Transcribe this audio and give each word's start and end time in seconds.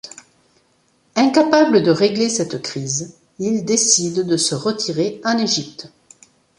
Incapable 1.15 1.83
de 1.83 1.91
régler 1.91 2.27
cette 2.29 2.59
crise, 2.63 3.17
il 3.37 3.65
décide 3.65 4.25
de 4.25 4.35
se 4.35 4.55
retirer 4.55 5.21
en 5.23 5.37
Égypte. 5.37 5.91